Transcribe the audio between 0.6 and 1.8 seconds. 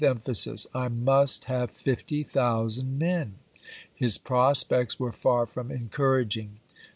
I must have